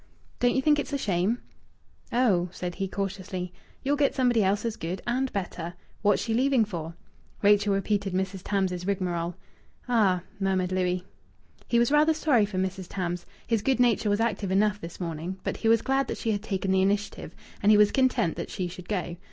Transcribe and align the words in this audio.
"Don't 0.39 0.55
you 0.55 0.63
think 0.63 0.79
it's 0.79 0.93
a 0.93 0.97
shame?" 0.97 1.37
"Oh," 2.11 2.49
said 2.51 2.73
he 2.73 2.87
cautiously, 2.87 3.53
"you'll 3.83 3.95
get 3.95 4.15
somebody 4.15 4.43
else 4.43 4.65
as 4.65 4.75
good, 4.75 4.99
and 5.05 5.31
better. 5.31 5.75
What's 6.01 6.23
she 6.23 6.33
leaving 6.33 6.65
for?" 6.65 6.95
Rachel 7.43 7.75
repeated 7.75 8.11
Mrs. 8.11 8.41
Tams's 8.43 8.87
rigmarole. 8.87 9.35
"Ah!" 9.87 10.23
murmured 10.39 10.71
Louis. 10.71 11.03
He 11.67 11.77
was 11.77 11.91
rather 11.91 12.15
sorry 12.15 12.47
for 12.47 12.57
Mrs. 12.57 12.87
Tams. 12.89 13.27
His 13.45 13.61
good 13.61 13.79
nature 13.79 14.09
was 14.09 14.19
active 14.19 14.49
enough 14.49 14.81
this 14.81 14.99
morning. 14.99 15.37
But 15.43 15.57
he 15.57 15.67
was 15.67 15.83
glad 15.83 16.07
that 16.07 16.17
she 16.17 16.31
had 16.31 16.41
taken 16.41 16.71
the 16.71 16.81
initiative. 16.81 17.35
And 17.61 17.71
he 17.71 17.77
was 17.77 17.91
content 17.91 18.37
that 18.37 18.49
she 18.49 18.67
should 18.67 18.89
go. 18.89 19.17